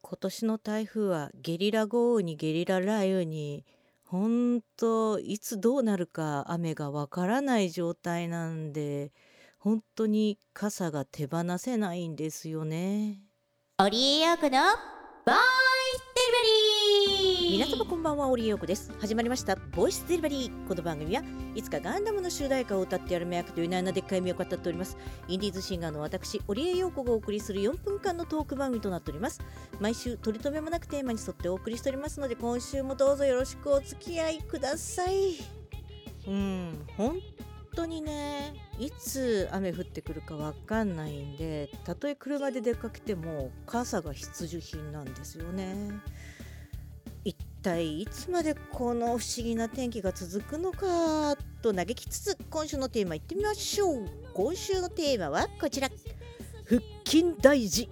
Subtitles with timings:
[0.00, 3.64] 今年の台風はゲリラ豪雨にゲリラ雷雨に
[4.04, 9.12] 本当いつどうなるか雨がわからない状態なんで
[9.58, 13.20] 本当に傘が手放せないんですよね。
[13.78, 14.58] オリエヨークの
[15.26, 15.67] ボーン
[17.00, 18.90] 皆様こんばんはオリエヨークです。
[18.98, 20.66] 始まりましたボイスデリバリー。
[20.66, 21.22] この番組は
[21.54, 24.96] いつかガンダムの主題歌を歌ってやる目役という名なでっかい目を語っております。
[25.28, 29.40] インディーズシンガーの私オリエヨークがお送りする4分間のトーク番組となっております。
[29.78, 35.36] 毎週取り留めもなくテーマに沿ってお送りしておりますので今週もどうぞよろしくお付き合いください。
[36.26, 37.20] うん本
[37.76, 45.92] 当にねいつ雨降ってくるかわかんないんでたとえ車で出かけても傘が必需品なんですよね。
[47.68, 54.06] 体いつまでこの不思議な天気が続くのかと嘆きつつ今週のテーマいってみましょう。
[54.32, 55.90] 今週のテーマはこちら。
[56.66, 57.90] 腹筋大事。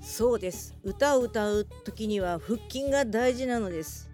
[0.00, 0.74] そうです。
[0.82, 4.10] 歌を歌う時には腹筋が大事なのです。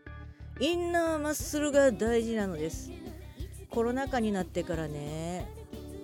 [0.60, 2.90] インナーマッスルが大事なのです。
[3.70, 5.46] コロナ禍になってからね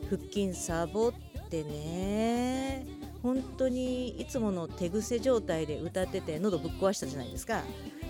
[0.08, 1.12] 腹筋サボっ
[1.50, 2.86] てね
[3.22, 7.62] 本当にいつもの手癖状態で歌ってて喉ぶっ壊したじゃないですか。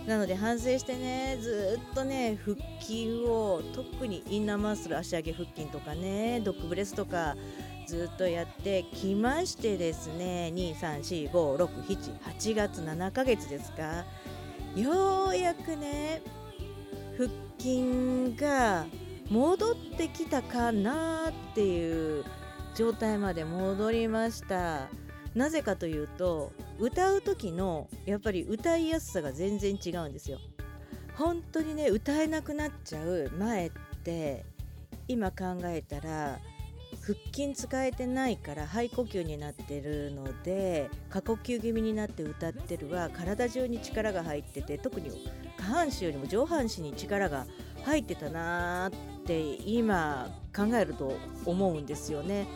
[0.07, 7.37] なので反省してねずっとね腹筋を特にインナーマッスル足上げ腹筋とかねドッグブレスとか
[7.87, 14.05] ずっとやってきましてですね2345678月7ヶ月ですか。
[14.77, 16.21] ようやくね
[17.17, 18.87] 腹筋が
[19.31, 22.25] 戻ってきたかなっていう
[22.75, 24.89] 状態まで戻りました。
[25.35, 30.39] なぜかというと歌う時のやっぱり歌いやすさが全然違うんですよ
[31.17, 33.71] 本当にね歌えなくなっちゃう前っ
[34.03, 34.45] て
[35.07, 36.39] 今考えたら
[37.03, 47.47] 腹筋使えてないから肺呼吸になってるので過呼吸気味になって歌ってるは体中に力が入ってて特に下半身よりも上半身に力が
[47.85, 52.47] 入ってたなーって今考えると思うんですよね。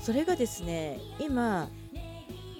[0.00, 1.70] それがですね今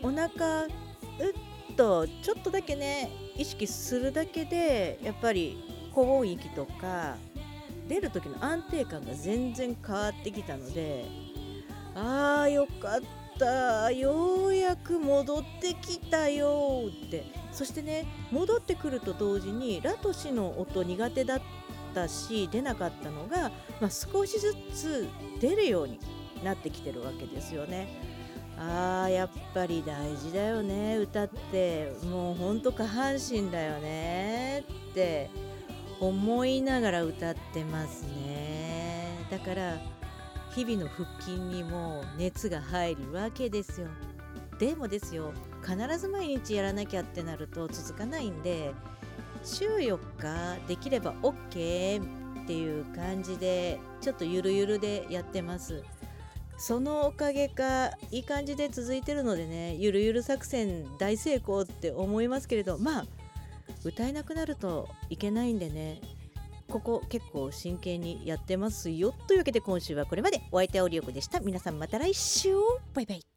[0.04, 5.56] お腹うっとちょっとだけね意識するだけでやっぱり
[5.94, 7.16] 高音域とか
[7.88, 11.06] 出る時の安定感が全然変わってきたので
[11.94, 13.00] あーよかっ
[13.38, 21.40] たようやく戻ってきたよってそしてね戻ってくると同時にラとシの音苦手だっ
[21.94, 23.50] たし出なかったのが、
[23.80, 25.08] まあ、少しずつ
[25.40, 25.98] 出るように
[26.44, 28.13] なってきてるわけですよね。
[28.58, 30.96] あーやっぱり大事だよね。
[30.98, 34.64] 歌ってもうほんと下半身だよね。
[34.90, 35.30] って
[36.00, 39.26] 思いながら歌ってますね。
[39.30, 39.78] だから
[40.54, 43.88] 日々の腹筋にも熱が入るわけですよ。
[44.58, 45.32] でもですよ
[45.62, 48.72] 必ず毎日やらなきゃってなると続かないんで
[49.42, 52.00] 週4日できれば OK
[52.44, 55.82] っていう感じでちょっとゆるゆるでやってます。
[56.56, 63.06] そのおかげかいい感じで続いてるのでねゆるゆる作戦大成功って思いますけれどまあ
[63.84, 66.00] 歌えなくなるといけないんでね
[66.68, 69.14] ここ結構真剣にやってますよ。
[69.26, 70.40] というわけで今週はこれまで。
[70.50, 71.40] お相手はオリオクでした。
[71.40, 72.54] 皆さんまた来週。
[72.94, 73.33] バイバイ。